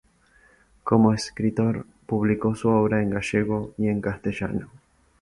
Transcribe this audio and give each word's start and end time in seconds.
Como 0.83 1.13
escritor 1.13 1.85
publicó 2.07 2.55
su 2.55 2.69
obra 2.69 3.03
en 3.03 3.11
gallego 3.11 3.75
y 3.77 3.87
en 3.87 4.01
castellano. 4.01 4.71